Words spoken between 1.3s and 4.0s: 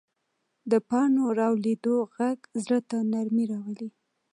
رالوېدو غږ زړه ته نرمي راولي